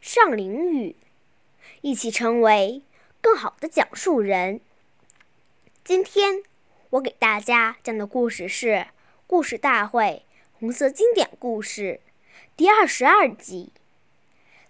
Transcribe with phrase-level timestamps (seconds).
[0.00, 0.96] 上林语，
[1.80, 2.82] 一起成为
[3.20, 4.60] 更好的讲述人。
[5.84, 6.42] 今天
[6.90, 8.66] 我给大家讲的故事是
[9.26, 10.24] 《故事大会
[10.58, 12.00] 红色经典故事》
[12.56, 13.72] 第二十二集：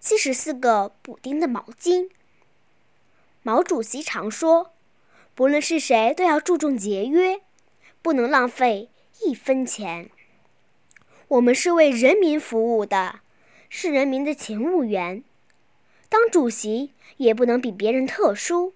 [0.00, 2.10] 七十四个补丁的毛巾。
[3.42, 4.72] 毛主席常说，
[5.34, 7.40] 不论是谁，都要注重节约，
[8.02, 8.90] 不能浪费
[9.22, 10.10] 一分钱。
[11.28, 13.20] 我们是为人民服务的，
[13.74, 15.24] 是人民的勤务员。
[16.10, 18.74] 当主席也不能比别人特殊，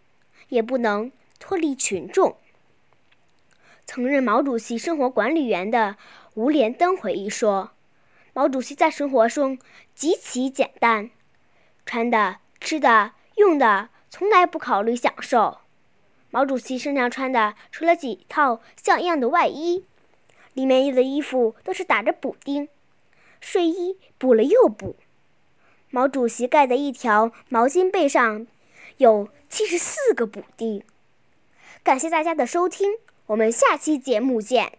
[0.49, 2.39] 也不能脱离群众。
[3.85, 5.97] 曾任毛主席生活管理员的
[6.33, 7.73] 吴连登回忆说
[8.33, 9.59] ：“毛主席在生活中
[9.95, 11.11] 极其简单，
[11.85, 15.59] 穿的、吃的、用的，从来不考虑享受。
[16.31, 19.85] 毛主席身上穿的，除了几套像样的外衣。”
[20.55, 22.67] 里面的衣服都是打着补丁，
[23.41, 24.97] 睡衣补了又补。
[25.91, 28.47] 毛主席盖的一条毛巾被上
[28.99, 30.83] 有七十四个补丁。
[31.83, 32.93] 感谢大家的收听，
[33.27, 34.79] 我们下期节目见。